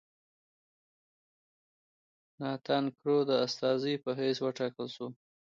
ناتان 2.39 2.83
کرو 2.97 3.17
د 3.29 3.31
استازي 3.45 3.93
په 4.03 4.09
حیث 4.19 4.37
وټاکل 4.41 4.87
شو. 4.95 5.07